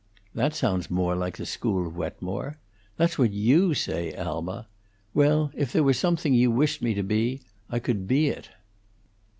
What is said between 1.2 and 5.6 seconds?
the school of Wetmore. That's what you say, Alma. Well,